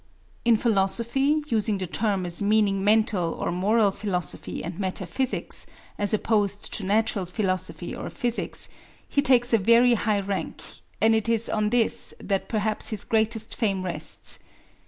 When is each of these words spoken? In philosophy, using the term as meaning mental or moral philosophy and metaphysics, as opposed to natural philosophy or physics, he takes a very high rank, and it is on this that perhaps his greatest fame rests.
In 0.43 0.57
philosophy, 0.57 1.43
using 1.49 1.77
the 1.77 1.85
term 1.85 2.25
as 2.25 2.41
meaning 2.41 2.83
mental 2.83 3.35
or 3.35 3.51
moral 3.51 3.91
philosophy 3.91 4.63
and 4.63 4.79
metaphysics, 4.79 5.67
as 5.99 6.11
opposed 6.11 6.73
to 6.73 6.83
natural 6.83 7.27
philosophy 7.27 7.95
or 7.95 8.09
physics, 8.09 8.67
he 9.07 9.21
takes 9.21 9.53
a 9.53 9.59
very 9.59 9.93
high 9.93 10.21
rank, 10.21 10.63
and 10.99 11.13
it 11.13 11.29
is 11.29 11.49
on 11.49 11.69
this 11.69 12.15
that 12.19 12.49
perhaps 12.49 12.89
his 12.89 13.03
greatest 13.03 13.55
fame 13.55 13.83
rests. 13.85 14.39